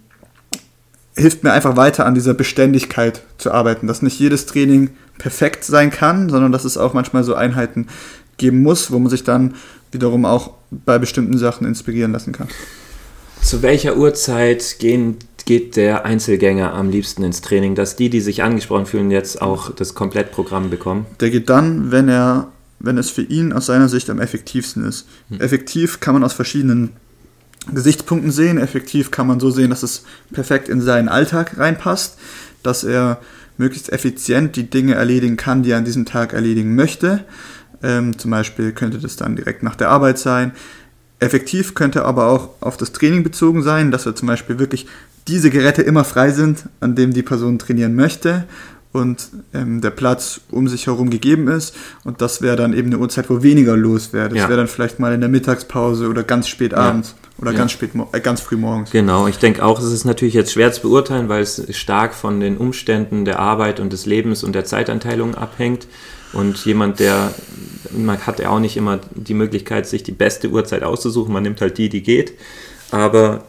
[1.18, 5.92] hilft mir einfach weiter an dieser Beständigkeit zu arbeiten, dass nicht jedes Training perfekt sein
[5.92, 7.88] kann, sondern dass es auch manchmal so Einheiten
[8.38, 9.56] geben muss, wo man sich dann
[9.92, 10.54] wiederum auch
[10.86, 12.48] bei bestimmten Sachen inspirieren lassen kann.
[13.42, 18.42] Zu welcher Uhrzeit gehen, geht der Einzelgänger am liebsten ins Training, dass die, die sich
[18.42, 21.06] angesprochen fühlen, jetzt auch das Komplettprogramm bekommen?
[21.20, 22.48] Der geht dann, wenn er,
[22.80, 25.08] wenn es für ihn aus seiner Sicht am effektivsten ist.
[25.30, 25.40] Hm.
[25.42, 26.92] Effektiv kann man aus verschiedenen
[27.72, 28.58] Gesichtspunkten sehen.
[28.58, 32.18] Effektiv kann man so sehen, dass es perfekt in seinen Alltag reinpasst,
[32.64, 33.20] dass er
[33.58, 37.24] möglichst effizient die Dinge erledigen kann, die er an diesem Tag erledigen möchte.
[37.86, 40.52] Ähm, zum Beispiel könnte das dann direkt nach der Arbeit sein.
[41.20, 44.88] Effektiv könnte aber auch auf das Training bezogen sein, dass wir zum Beispiel wirklich
[45.28, 48.44] diese Geräte immer frei sind, an dem die Person trainieren möchte
[48.92, 51.76] und ähm, der Platz um sich herum gegeben ist.
[52.04, 54.30] Und das wäre dann eben eine Uhrzeit, wo weniger los wäre.
[54.30, 54.48] Das Ja.
[54.50, 57.58] wäre dann vielleicht mal in der Mittagspause oder ganz spät abends oder Ja.
[57.58, 58.92] ganz spät, äh, ganz früh morgens.
[58.92, 62.40] Genau, ich denke auch, es ist natürlich jetzt schwer zu beurteilen, weil es stark von
[62.40, 65.88] den Umständen der Arbeit und des Lebens und der Zeitanteilung abhängt.
[66.34, 67.34] Und jemand, der,
[67.92, 71.62] man hat ja auch nicht immer die Möglichkeit, sich die beste Uhrzeit auszusuchen, man nimmt
[71.62, 72.34] halt die, die geht.
[72.92, 73.44] Aber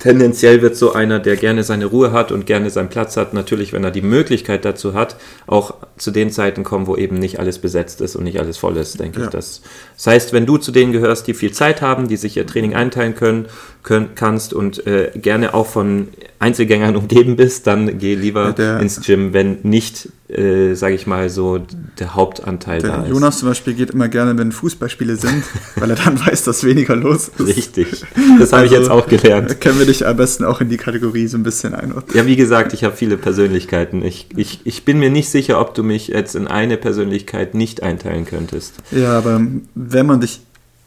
[0.00, 3.72] tendenziell wird so einer, der gerne seine Ruhe hat und gerne seinen Platz hat, natürlich,
[3.72, 7.58] wenn er die Möglichkeit dazu hat, auch zu den Zeiten kommen, wo eben nicht alles
[7.58, 9.26] besetzt ist und nicht alles voll ist, denke Ja.
[9.26, 9.30] ich.
[9.30, 9.60] Das,
[9.96, 12.74] das heißt, wenn du zu denen gehörst, die viel Zeit haben, die sich ihr Training
[12.74, 13.46] einteilen können,
[13.82, 16.08] können kannst und äh, gerne auch von
[16.38, 21.28] Einzelgängern umgeben bist, dann geh lieber Ja, ins Gym, wenn nicht, äh, sage ich mal,
[21.30, 21.60] so
[21.98, 23.10] der Hauptanteil da Der ist.
[23.10, 25.44] Jonas zum Beispiel geht immer gerne, wenn Fußballspiele sind,
[25.76, 27.46] weil er dann weiß, dass weniger los ist.
[27.46, 28.04] Richtig.
[28.38, 29.50] Das habe ich Also, jetzt auch gelernt.
[29.50, 32.16] Da können dich am besten auch in die Kategorie so ein bisschen einordnen.
[32.16, 34.02] Ja, wie gesagt, ich habe viele Persönlichkeiten.
[34.04, 37.82] Ich, ich, ich bin mir nicht sicher, ob du mich jetzt in eine Persönlichkeit nicht
[37.82, 38.74] einteilen könntest.
[38.90, 39.40] Ja, aber
[39.74, 40.40] wenn man dich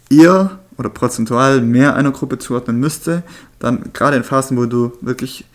[0.09, 3.23] eher oder prozentual mehr einer Gruppe zuordnen müsste,
[3.59, 5.45] dann gerade in Phasen, wo du wirklich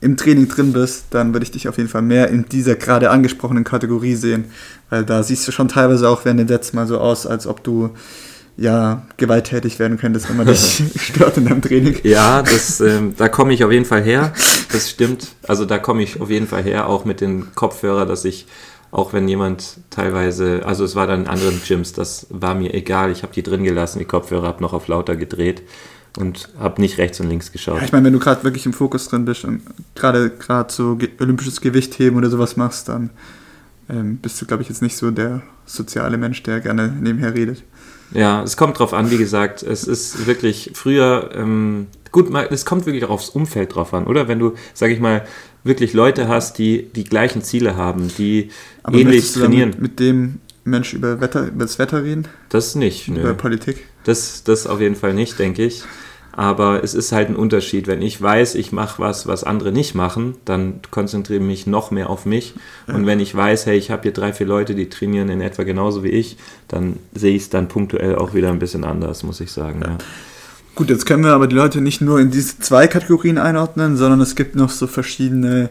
[0.00, 3.10] im Training drin bist, dann würde ich dich auf jeden Fall mehr in dieser gerade
[3.10, 4.44] angesprochenen Kategorie sehen.
[4.90, 7.64] Weil da siehst du schon teilweise auch während den Sets mal so aus, als ob
[7.64, 7.90] du
[8.56, 11.98] ja gewalttätig werden könntest, wenn man dich stört in deinem Training.
[12.02, 14.32] Ja, das, ähm, da komme ich auf jeden Fall her.
[14.72, 15.28] Das stimmt.
[15.46, 18.46] Also da komme ich auf jeden Fall her, auch mit den Kopfhörer, dass ich,
[18.90, 23.10] auch wenn jemand teilweise, also es war dann in anderen Gyms, das war mir egal.
[23.10, 25.62] Ich habe die drin gelassen, die Kopfhörer, habe noch auf lauter gedreht
[26.16, 27.78] und habe nicht rechts und links geschaut.
[27.78, 29.60] Ja, ich meine, wenn du gerade wirklich im Fokus drin bist und
[29.94, 33.10] gerade gerade so ge olympisches Gewichtheben oder sowas machst, dann
[33.90, 37.62] ähm, bist du, glaube ich, jetzt nicht so der soziale Mensch, der gerne nebenher redet.
[38.12, 42.86] Ja, es kommt drauf an, wie gesagt, es ist wirklich früher, ähm, gut, es kommt
[42.86, 44.28] wirklich auch aufs Umfeld drauf an, oder?
[44.28, 45.26] Wenn du, sag ich mal,
[45.64, 48.50] wirklich Leute hast, die die gleichen Ziele haben, die
[48.82, 52.26] Aber ähnlich du trainieren, Mit, mit dem Mensch über, Wetter, über das Wetter reden?
[52.48, 53.34] das nicht, Über nö.
[53.34, 53.86] Politik?
[54.04, 55.82] Das, das auf jeden Fall nicht, denke ich.
[56.38, 57.86] Aber es ist halt ein Unterschied.
[57.86, 61.90] Wenn ich weiß, ich mache was, was andere nicht machen, dann konzentriere ich mich noch
[61.90, 62.52] mehr auf mich.
[62.86, 65.62] Und wenn ich weiß, hey, ich habe hier drei, vier Leute, die trainieren in etwa
[65.62, 66.36] genauso wie ich,
[66.68, 69.80] dann sehe ich es dann punktuell auch wieder ein bisschen anders, muss ich sagen.
[69.82, 69.96] Ja.
[70.74, 74.20] Gut, jetzt können wir aber die Leute nicht nur in diese zwei Kategorien einordnen, sondern
[74.20, 75.70] es gibt noch so verschiedene,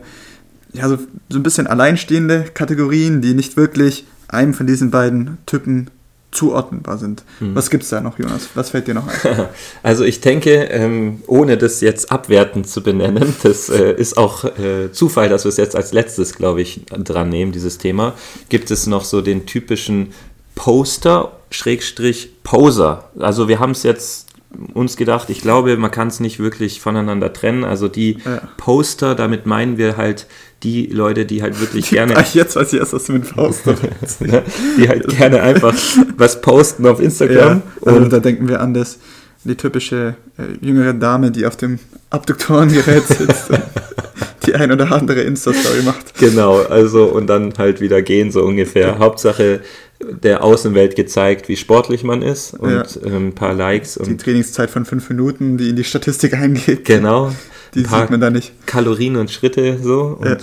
[0.73, 0.97] ja, so,
[1.30, 5.91] so ein bisschen alleinstehende Kategorien, die nicht wirklich einem von diesen beiden Typen
[6.36, 7.24] zuordnenbar sind.
[7.39, 7.56] Mhm.
[7.56, 8.50] Was gibt's da noch, Jonas?
[8.56, 9.45] Was fällt dir noch ein?
[9.84, 14.91] Also ich denke, ähm, ohne das jetzt abwertend zu benennen, das äh, ist auch äh,
[14.91, 18.13] Zufall, dass wir es jetzt als letztes, glaube ich, dran nehmen, dieses Thema,
[18.50, 20.13] gibt es noch so den typischen
[20.56, 23.10] Poster, Schrägstrich Poser.
[23.19, 24.24] Also wir haben es jetzt
[24.74, 27.63] uns gedacht, ich glaube, man kann es nicht wirklich voneinander trennen.
[27.63, 28.41] Also die Ja.
[28.58, 30.28] Poster, damit meinen wir halt
[30.63, 33.26] die Leute, die halt wirklich gerne Ah, jetzt weiß ich erst, was du mit
[34.22, 34.44] ne,
[34.78, 35.74] die halt gerne einfach
[36.18, 37.62] was posten auf Ja, Instagram.
[37.86, 39.00] also und da denken wir an das,
[39.44, 41.78] die typische äh, jüngere Dame, die auf dem
[42.10, 43.50] Abduktorengerät sitzt
[44.48, 46.18] die ein oder andere Insta-Story macht.
[46.20, 49.00] Genau, also und dann halt wieder gehen, so ungefähr.
[49.00, 49.62] Hauptsache
[49.99, 52.84] der Außenwelt gezeigt, wie sportlich man ist und Ja.
[53.05, 56.86] ähm, ein paar Likes Die und Trainingszeit von fünf Minuten, die in die Statistik eingeht,
[56.86, 57.31] genau,
[57.73, 58.53] die sieht man da nicht.
[58.65, 60.38] Kalorien und Schritte so und, Ja.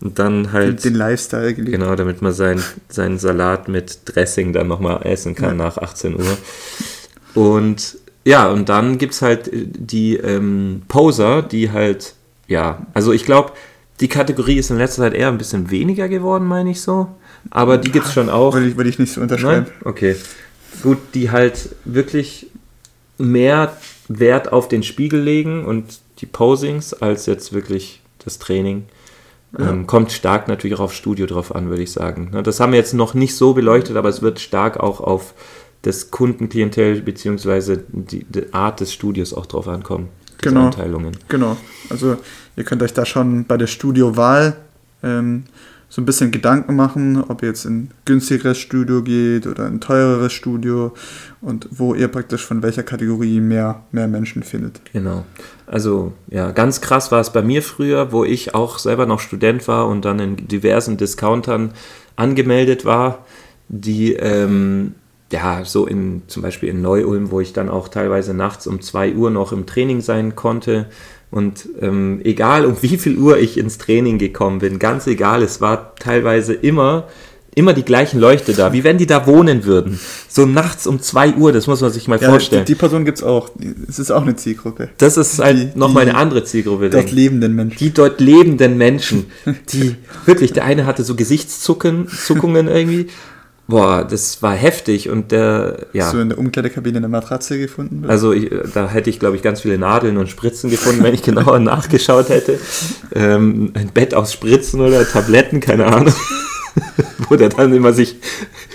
[0.00, 1.72] und dann halt, Den Lifestyle gelebt.
[1.72, 5.64] genau, damit man sein, seinen Salat mit Dressing dann nochmal essen kann Ja.
[5.66, 6.38] nach 18 Uhr.
[7.34, 12.14] Und ja, und dann gibt es halt äh, die ähm, Poser, die halt,
[12.48, 13.52] ja, also ich glaube,
[14.00, 17.08] die Kategorie ist in letzter Zeit eher ein bisschen weniger geworden, meine ich so.
[17.50, 18.54] Aber die gibt es schon auch.
[18.54, 19.66] Würde ich, würde ich nicht so unterschreiben.
[19.68, 19.80] Nein?
[19.84, 20.16] Okay.
[20.82, 22.48] Gut, die halt wirklich
[23.18, 23.76] mehr
[24.08, 25.84] Wert auf den Spiegel legen und
[26.18, 28.84] die Posings als jetzt wirklich das Training.
[29.58, 29.70] Ja.
[29.70, 32.30] Ähm, kommt stark natürlich auch auf Studio drauf an, würde ich sagen.
[32.32, 35.34] Ne, Das haben wir jetzt noch nicht so beleuchtet, aber es wird stark auch auf
[35.82, 40.08] das Kundenklientel beziehungsweise die, die Art des Studios auch drauf ankommen.
[40.42, 40.70] Genau.
[41.28, 41.56] Genau.
[41.88, 42.16] Also
[42.56, 44.56] ihr könnt euch da schon bei der Studiowahl
[45.02, 45.44] ähm,
[45.88, 49.80] so ein bisschen Gedanken machen, ob ihr jetzt in ein günstigeres Studio geht oder ein
[49.80, 50.92] teureres Studio
[51.40, 54.80] und wo ihr praktisch von welcher Kategorie mehr, mehr Menschen findet.
[54.92, 55.24] Genau.
[55.66, 59.68] Also ja, ganz krass war es bei mir früher, wo ich auch selber noch Student
[59.68, 61.72] war und dann in diversen Discountern
[62.16, 63.24] angemeldet war,
[63.68, 64.94] die ähm,
[65.30, 69.14] ja so in zum Beispiel in Neu-Ulm, wo ich dann auch teilweise nachts um 2
[69.14, 70.86] Uhr noch im Training sein konnte.
[71.30, 75.60] Und ähm, egal um wie viel Uhr ich ins Training gekommen bin, ganz egal, es
[75.60, 77.08] war teilweise immer
[77.56, 79.98] immer die gleichen Leute da, wie wenn die da wohnen würden.
[80.28, 82.66] So nachts um 2 Uhr, das muss man sich mal Ja, vorstellen.
[82.66, 83.48] die, die Person gibt es auch.
[83.88, 84.90] Es ist auch eine Zielgruppe.
[84.98, 86.90] das ist halt nochmal eine andere Zielgruppe.
[86.90, 87.78] Dort lebenden Menschen.
[87.78, 89.24] die dort lebenden Menschen,
[89.70, 93.06] die wirklich, der eine hatte so Gesichtszucken, Zuckungen irgendwie.
[93.68, 96.04] Boah, das war heftig und der, ja.
[96.04, 98.04] Hast du in der Umkleidekabine eine Matratze gefunden?
[98.06, 101.22] Also ich, da hätte ich, glaube ich, ganz viele Nadeln und Spritzen gefunden, wenn ich
[101.22, 102.60] genauer nachgeschaut hätte.
[103.12, 106.14] Ähm, ein Bett aus Spritzen oder Tabletten, keine Ahnung.
[107.28, 108.14] Wo der dann immer sich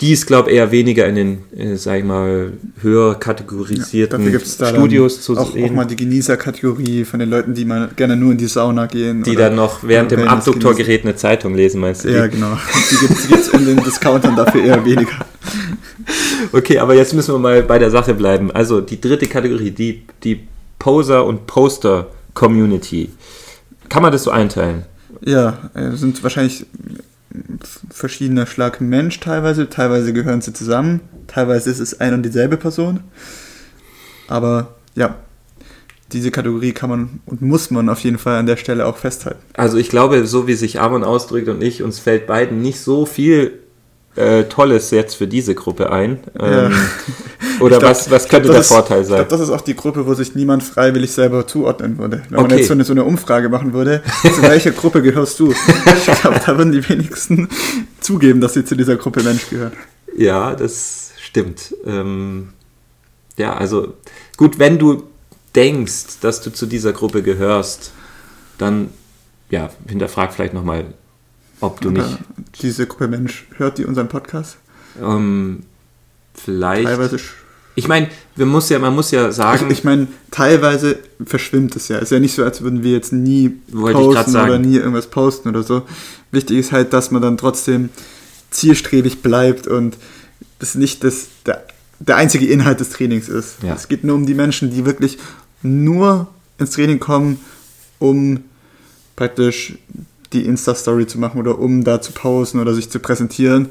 [0.00, 2.52] Die ist, glaube ich, eher weniger in den, äh, sag ich mal,
[2.82, 5.64] höher kategorisierten es da Studios zu auch, sehen.
[5.70, 9.22] auch mal die Genießerkategorie von den Leuten, die mal gerne nur in die Sauna gehen.
[9.22, 12.08] die dann noch während dem Abduktorgerät eine Zeitung lesen, meinst du?
[12.08, 12.58] Ja, genau.
[12.90, 15.12] Die gibt es in den Discountern dafür eher weniger.
[16.52, 18.50] Okay, aber jetzt müssen wir mal bei der Sache bleiben.
[18.52, 20.46] Also die dritte Kategorie, die, die
[20.78, 23.10] Poser- und Poster-Community.
[23.88, 24.84] Kann man das so einteilen?
[25.24, 26.66] Ja, äh, sind wahrscheinlich
[27.90, 29.68] verschiedener Schlag Mensch teilweise.
[29.68, 31.00] Teilweise gehören sie zusammen.
[31.26, 33.00] Teilweise ist es ein und dieselbe Person.
[34.28, 35.16] Aber ja,
[36.12, 39.40] diese Kategorie kann man und muss man auf jeden Fall an der Stelle auch festhalten.
[39.54, 43.04] Also ich glaube, so wie sich Amon ausdrückt und ich, uns fällt beiden nicht so
[43.06, 43.58] viel
[44.16, 46.20] äh, Tolles jetzt für diese Gruppe ein.
[46.38, 46.70] Ja.
[47.60, 49.16] Oder Ich glaub- was, was ich glaub, könnte das der ist- Vorteil Ich sein?
[49.18, 52.22] glaube, das ist auch die Gruppe, wo sich niemand freiwillig selber zuordnen würde.
[52.28, 52.56] Wenn man Okay.
[52.58, 55.52] jetzt so eine, so eine Umfrage machen würde, zu welcher Gruppe gehörst du?
[55.52, 57.48] Ich glaube, da würden die wenigsten
[58.00, 59.72] zugeben, dass sie zu dieser Gruppe Mensch gehören.
[60.16, 61.74] Ja, das stimmt.
[61.86, 62.50] Ähm,
[63.36, 63.94] ja, also
[64.36, 65.04] gut, wenn du
[65.56, 67.92] denkst, dass du zu dieser Gruppe gehörst,
[68.58, 68.90] dann
[69.50, 70.84] ja, hinterfrag vielleicht nochmal,
[71.60, 72.18] ob du nicht Aber
[72.62, 74.56] diese Gruppe Mensch hört die unseren Podcast?
[75.00, 75.64] ähm,
[76.34, 76.86] vielleicht.
[76.86, 77.18] Teilweise.
[77.76, 81.88] Ich meine, wir muss ja, man muss ja Ich, sagen, ich meine, teilweise verschwimmt es
[81.88, 81.98] ja.
[81.98, 85.48] Ist ja nicht so, als würden wir jetzt nie ich posten oder nie irgendwas posten
[85.48, 85.82] oder so.
[86.30, 87.88] Wichtig ist halt, dass man dann trotzdem
[88.50, 89.96] zielstrebig bleibt und
[90.60, 91.64] das nicht das, der,
[91.98, 93.56] der einzige Inhalt des Trainings ist.
[93.62, 93.74] Ja.
[93.74, 95.18] Es geht nur um die Menschen, die wirklich
[95.62, 97.40] nur ins Training kommen,
[97.98, 98.44] um
[99.16, 99.78] praktisch
[100.32, 103.70] die Insta-Story zu machen oder um da zu posen oder sich zu präsentieren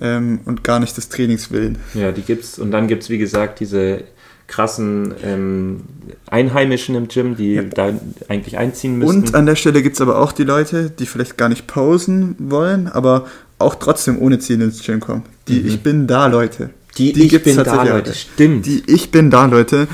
[0.00, 1.78] ähm, und gar nicht des Trainings willen.
[1.94, 4.04] ja, die gibt's und dann gibt's wie gesagt diese
[4.48, 5.80] krassen ähm,
[6.26, 7.62] Einheimischen im Gym, die Ja.
[7.62, 7.92] da
[8.28, 9.16] eigentlich einziehen müssten.
[9.18, 12.34] Und an der Stelle gibt es aber auch die Leute, die vielleicht gar nicht posen
[12.38, 13.26] wollen, aber
[13.58, 15.22] auch trotzdem ohne Ziel ins Gym kommen.
[15.48, 15.68] Die Mhm.
[15.68, 16.70] Ich bin da Leute.
[16.98, 18.66] die, die ich bin da, Leute, stimmt.
[18.66, 19.88] Die Ich bin da Leute.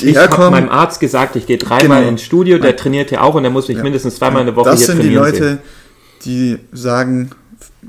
[0.00, 2.10] Die ich habe meinem Arzt gesagt, ich gehe dreimal Genau.
[2.12, 3.82] ins Studio, der trainiert ja auch und der muss mich Ja.
[3.82, 5.58] mindestens zweimal in der Woche das hier sind die trainieren Leute, sehen.
[6.24, 7.30] die sagen,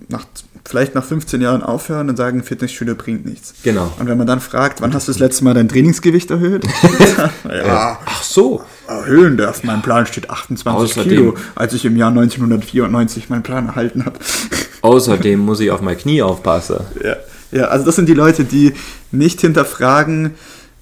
[0.07, 0.25] nach,
[0.67, 3.53] vielleicht nach 15 Jahren aufhören und sagen, Fitnessstudio bringt nichts.
[3.63, 3.93] Genau.
[3.99, 6.65] Und wenn man dann fragt, wann hast du das letzte Mal dein Trainingsgewicht erhöht?
[7.49, 8.63] ja, Ach so.
[8.87, 9.63] erhöhen darf.
[9.63, 14.17] Mein Plan steht 28 Außerdem- Kilo, als ich im Jahr 1994 meinen Plan erhalten habe.
[14.81, 16.77] Außerdem muss ich auf mein Knie aufpassen.
[17.03, 17.15] Ja,
[17.51, 18.73] ja, also das sind die Leute, die
[19.11, 20.31] nicht hinterfragen,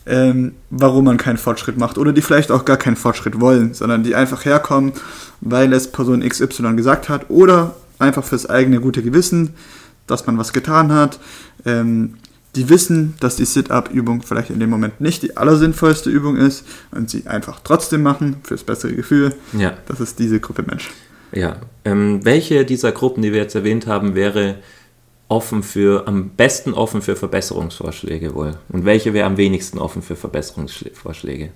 [0.06, 4.04] ähm, warum man keinen Fortschritt macht oder die vielleicht auch gar keinen Fortschritt wollen, sondern
[4.04, 4.94] die einfach herkommen,
[5.42, 9.54] weil es Person XY gesagt hat oder einfach fürs eigene gute Gewissen,
[10.08, 11.20] dass man was getan hat.
[11.66, 12.16] Ähm,
[12.56, 17.10] die wissen, dass die Sit-Up-Übung vielleicht in dem Moment nicht die allersinnvollste Übung ist und
[17.10, 19.34] sie einfach trotzdem machen fürs bessere Gefühl.
[19.58, 20.92] Ja, Das ist diese Gruppe Mensch.
[21.32, 21.58] ja.
[21.86, 24.60] Ähm, welche dieser Gruppen, die wir jetzt erwähnt haben, wäre
[25.30, 28.56] offen für, am besten offen für Verbesserungsvorschläge wohl?
[28.70, 31.50] Und welche wäre am wenigsten offen für Verbesserungsvorschläge?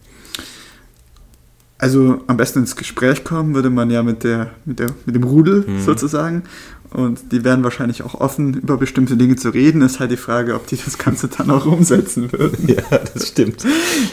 [1.80, 5.24] Also am besten ins Gespräch kommen würde man ja mit, der, mit, der, mit dem
[5.24, 5.82] Rudel Mhm.
[5.82, 6.44] sozusagen.
[6.90, 9.82] Und die wären wahrscheinlich auch offen, über bestimmte Dinge zu reden.
[9.82, 12.68] Ist halt die Frage, ob die das Ganze dann auch umsetzen würden.
[12.68, 13.66] Ja, das stimmt.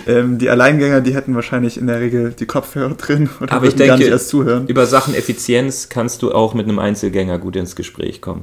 [0.08, 3.72] Ähm, die Alleingänger, die hätten wahrscheinlich in der Regel die Kopfhörer drin oder Aber ich
[3.74, 4.66] würden gar denke, nicht erst zuhören.
[4.66, 8.42] über Sachen Effizienz kannst du auch mit einem Einzelgänger gut ins Gespräch kommen,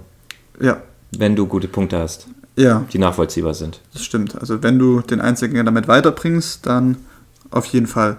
[0.62, 0.81] Ja,
[1.17, 3.81] wenn du gute Punkte hast, ja, die nachvollziehbar sind.
[3.93, 4.39] das stimmt.
[4.39, 6.97] Also wenn du den Einzelgänger damit weiterbringst, dann
[7.51, 8.17] auf jeden Fall.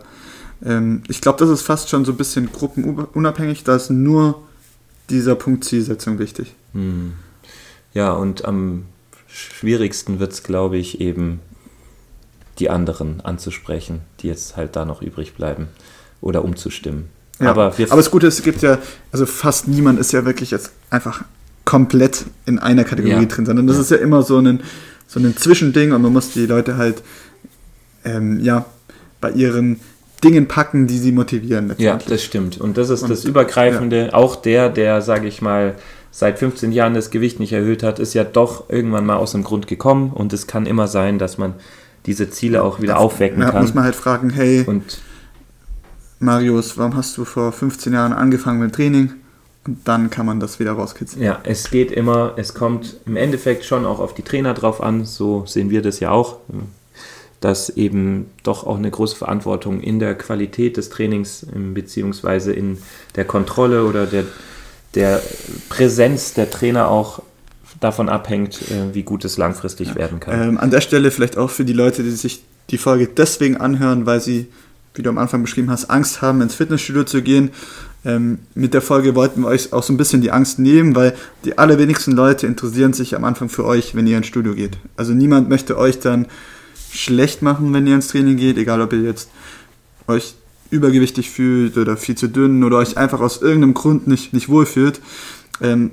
[0.65, 4.43] Ähm, ich glaube, das ist fast schon so ein bisschen gruppenunabhängig, da ist nur
[5.11, 6.55] dieser Punkt Zielsetzung wichtig.
[6.73, 7.15] Hm.
[7.95, 8.85] Ja, und am
[9.27, 11.41] schwierigsten wird es, glaube ich, eben
[12.59, 15.69] die anderen anzusprechen, die jetzt halt da noch übrig bleiben
[16.21, 17.07] oder umzustimmen.
[17.41, 17.51] Ja.
[17.51, 18.79] Aber Aber das Gute ist, es gibt ja,
[19.11, 21.25] also fast niemand ist ja wirklich jetzt einfach
[21.65, 23.25] komplett in einer Kategorie Ja.
[23.25, 23.83] drin, sondern das Ja.
[23.83, 24.61] ist ja immer so ein,
[25.07, 27.03] so ein Zwischending und man muss die Leute halt
[28.05, 28.65] ähm, ja,
[29.21, 29.81] bei ihren
[30.25, 31.75] Dingen packen, die sie motivieren.
[31.79, 32.61] Ja, das stimmt.
[32.61, 34.11] Und das ist Und- das Übergreifende.
[34.13, 35.75] Auch der, der, sage ich mal,
[36.11, 39.43] seit 15 Jahren das Gewicht nicht erhöht hat, ist ja doch irgendwann mal aus dem
[39.45, 41.55] Grund gekommen und es kann immer sein, dass man
[42.07, 43.63] diese Ziele auch wieder aufwecken Ja, kann.
[43.63, 45.01] muss man halt fragen, hey, und
[46.19, 49.13] Marius, warum hast du vor 15 Jahren angefangen mit Training?
[49.67, 51.23] Und dann kann man das wieder rauskitzeln.
[51.25, 55.05] ja, es geht immer, es kommt im Endeffekt schon auch auf die Trainer drauf an,
[55.05, 56.39] so sehen wir das ja auch,
[57.43, 62.79] dass eben doch auch eine große Verantwortung in der Qualität des Trainings beziehungsweise in
[63.17, 64.25] der Kontrolle oder der,
[64.95, 65.21] der
[65.69, 67.21] Präsenz der Trainer auch
[67.81, 70.51] davon abhängt, äh, wie gut es langfristig werden kann.
[70.51, 74.07] Ähm, an der Stelle vielleicht auch für die Leute, die sich die Folge deswegen anhören,
[74.07, 74.47] weil sie,
[74.95, 77.51] wie du am Anfang beschrieben hast, Angst haben, ins Fitnessstudio zu gehen.
[78.05, 81.15] Ähm, mit der Folge wollten wir euch auch so ein bisschen die Angst nehmen, weil
[81.45, 84.77] die allerwenigsten Leute interessieren sich am Anfang für euch, wenn ihr ins Studio geht.
[84.97, 86.27] Also niemand möchte euch dann
[86.93, 89.29] schlecht machen, wenn ihr ins Training geht, egal ob ihr jetzt
[90.07, 90.35] euch
[90.71, 95.01] übergewichtig fühlt oder viel zu dünn oder euch einfach aus irgendeinem Grund nicht, nicht wohlfühlt.
[95.61, 95.91] Ähm,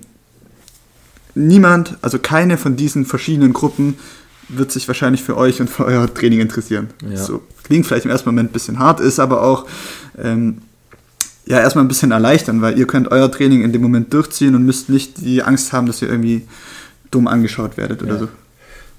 [1.35, 3.95] niemand, also keine von diesen verschiedenen Gruppen
[4.47, 6.87] wird sich wahrscheinlich für euch und für euer Training interessieren.
[7.07, 7.17] Ja.
[7.17, 9.67] So klingt vielleicht im ersten Moment ein bisschen hart, ist aber auch
[10.17, 10.59] ähm,
[11.45, 14.65] ja erstmal ein bisschen erleichtern, weil ihr könnt euer Training in dem Moment durchziehen und
[14.65, 16.47] müsst nicht die Angst haben, dass ihr irgendwie
[17.11, 18.19] dumm angeschaut werdet oder Ja.
[18.19, 18.27] so.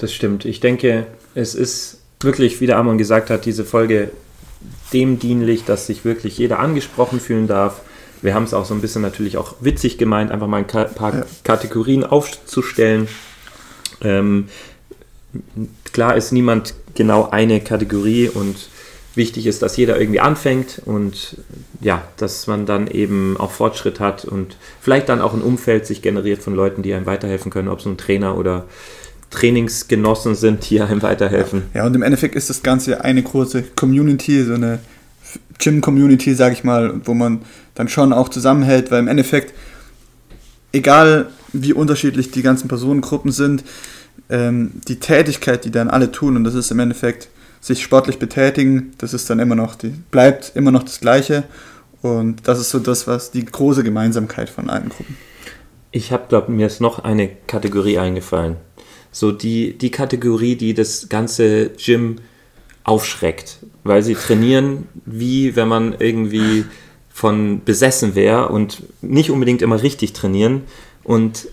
[0.00, 0.46] Das stimmt.
[0.46, 4.10] Ich denke, es ist wirklich, wie der Amon gesagt hat, diese Folge
[4.94, 7.82] dem dienlich, dass sich wirklich jeder angesprochen fühlen darf.
[8.22, 11.14] Wir haben es auch so ein bisschen natürlich auch witzig gemeint, einfach mal ein paar
[11.14, 11.26] Ja.
[11.44, 13.08] Kategorien aufzustellen.
[14.00, 14.48] Ähm,
[15.92, 18.56] klar ist niemand genau eine Kategorie und
[19.14, 21.36] wichtig ist, dass jeder irgendwie anfängt und
[21.82, 26.00] ja, dass man dann eben auch Fortschritt hat und vielleicht dann auch ein Umfeld sich
[26.00, 28.66] generiert von Leuten, die einem weiterhelfen können, ob es ein Trainer oder
[29.30, 31.62] Trainingsgenossen sind, die einem weiterhelfen.
[31.74, 34.80] Ja, und im Endeffekt ist das Ganze eine große Community, so eine
[35.58, 37.42] Gym-Community, sag ich mal, wo man
[37.74, 39.54] dann schon auch zusammenhält, weil im Endeffekt,
[40.72, 43.64] egal wie unterschiedlich die ganzen Personengruppen sind,
[44.28, 47.28] ähm, die Tätigkeit, die dann alle tun, und das ist im Endeffekt
[47.60, 51.44] sich sportlich betätigen, das ist dann immer noch, die bleibt immer noch das Gleiche.
[52.02, 55.16] Und das ist so das, was die große Gemeinsamkeit von allen Gruppen.
[55.92, 58.56] Ich habe, glaube mir ist noch eine Kategorie eingefallen.
[59.12, 62.16] So die, die Kategorie, die das ganze Gym
[62.84, 66.64] aufschreckt, weil sie trainieren, wie wenn man irgendwie
[67.12, 70.62] von besessen wäre und nicht unbedingt immer richtig trainieren.
[71.04, 71.48] Und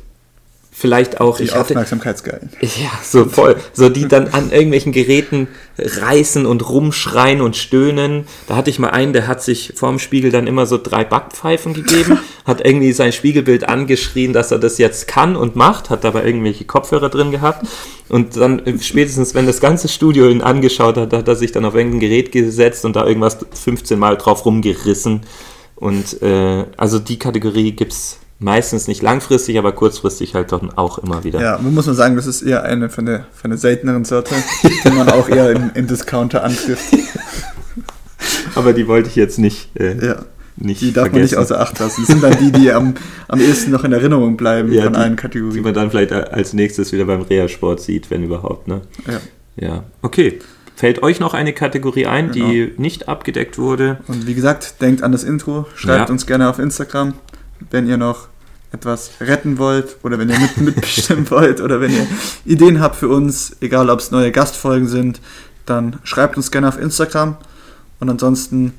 [0.79, 2.39] vielleicht auch Die ich hatte, Aufmerksamkeitsgeil.
[2.61, 3.55] ja, so voll.
[3.73, 5.47] So die dann an irgendwelchen Geräten
[5.79, 8.25] reißen und rumschreien und stöhnen.
[8.45, 11.73] Da hatte ich mal einen, der hat sich vorm Spiegel dann immer so drei Backpfeifen
[11.73, 16.25] gegeben, hat irgendwie sein Spiegelbild angeschrien, dass er das jetzt kann und macht, hat dabei
[16.25, 17.65] irgendwelche Kopfhörer drin gehabt.
[18.07, 21.65] Und dann äh, spätestens, wenn das ganze Studio ihn angeschaut hat, hat er sich dann
[21.65, 25.21] auf irgendein Gerät gesetzt und da irgendwas 15 Mal drauf rumgerissen.
[25.75, 31.23] Und äh, also die Kategorie gibt's meistens nicht langfristig, aber kurzfristig halt dann auch immer
[31.23, 31.41] wieder.
[31.41, 34.35] Ja, man muss man sagen, das ist eher eine von der, von der selteneren Sorte,
[34.83, 36.85] die man auch eher im, im Discounter antrifft.
[38.55, 40.15] Aber die wollte ich jetzt nicht, äh, Ja,
[40.55, 41.35] nicht die darf man vergessen.
[41.35, 42.01] nicht außer Acht lassen.
[42.01, 42.95] Das sind dann die, die am,
[43.27, 45.63] am ehesten noch in Erinnerung bleiben Ja, von die- allen die Kategorien.
[45.63, 48.67] man dann vielleicht als nächstes wieder beim Reha-Sport sieht, wenn überhaupt.
[48.67, 48.81] Ne?
[49.07, 49.19] Ja.
[49.67, 50.39] Ja, okay.
[50.75, 53.97] Fällt euch noch eine Kategorie ein, die nicht abgedeckt wurde?
[54.07, 56.13] Und wie gesagt, denkt an das Intro, schreibt Ja.
[56.13, 57.13] uns gerne auf Instagram,
[57.69, 58.27] wenn ihr noch
[58.71, 62.07] etwas retten wollt oder wenn ihr mit, mitbestimmen wollt oder wenn ihr
[62.45, 65.21] Ideen habt für uns, egal ob es neue Gastfolgen sind,
[65.65, 67.37] dann schreibt uns gerne auf Instagram.
[67.99, 68.73] Und ansonsten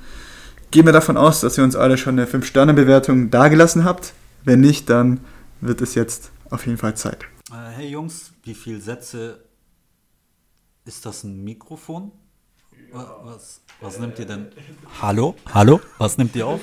[0.70, 4.12] gehen wir davon aus, dass ihr uns alle schon eine 5-Sterne-Bewertung dagelassen habt.
[4.44, 5.20] Wenn nicht, dann
[5.60, 7.24] wird es jetzt auf jeden Fall Zeit.
[7.50, 9.42] Äh, hey Jungs, wie viele Sätze
[10.84, 12.12] ist das ein Mikrofon?
[12.92, 14.46] Wa- Was, was nimmt ihr denn?
[15.02, 15.34] Hallo?
[15.52, 15.80] Hallo?
[15.98, 16.60] Was nimmt ihr auf?